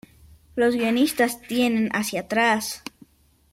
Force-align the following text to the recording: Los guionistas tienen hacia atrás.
Los 0.55 0.73
guionistas 0.75 1.39
tienen 1.43 1.89
hacia 1.89 2.21
atrás. 2.21 2.81